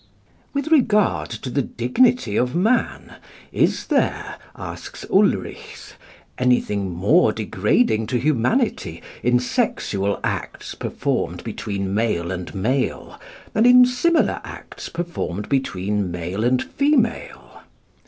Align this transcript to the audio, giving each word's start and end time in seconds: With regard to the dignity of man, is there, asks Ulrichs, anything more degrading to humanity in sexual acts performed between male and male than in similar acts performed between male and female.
With 0.51 0.69
regard 0.69 1.29
to 1.29 1.51
the 1.51 1.61
dignity 1.61 2.35
of 2.35 2.55
man, 2.55 3.17
is 3.51 3.85
there, 3.85 4.37
asks 4.55 5.05
Ulrichs, 5.11 5.93
anything 6.39 6.91
more 6.91 7.31
degrading 7.31 8.07
to 8.07 8.17
humanity 8.17 9.03
in 9.21 9.39
sexual 9.39 10.19
acts 10.23 10.73
performed 10.73 11.43
between 11.43 11.93
male 11.93 12.31
and 12.31 12.55
male 12.55 13.19
than 13.53 13.67
in 13.67 13.85
similar 13.85 14.41
acts 14.43 14.89
performed 14.89 15.47
between 15.49 16.09
male 16.09 16.43
and 16.43 16.63
female. 16.63 17.61